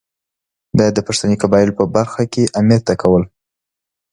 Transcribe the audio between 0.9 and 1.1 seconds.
د